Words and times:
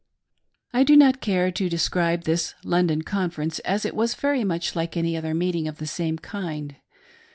I 0.73 0.81
do 0.81 0.97
not 0.97 1.21
care 1.21 1.51
to 1.51 1.69
describe 1.69 2.23
this 2.23 2.55
London 2.63 3.03
Conference, 3.03 3.59
as 3.59 3.85
it 3.85 3.95
was 3.95 4.15
very 4.15 4.43
much 4.43 4.75
like 4.75 4.97
any 4.97 5.15
other 5.15 5.35
meeting 5.35 5.67
of 5.67 5.77
the 5.77 5.85
same 5.85 6.17
kind. 6.17 6.75